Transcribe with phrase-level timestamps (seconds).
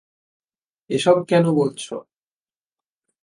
[0.89, 1.95] এসব কেন বলছো?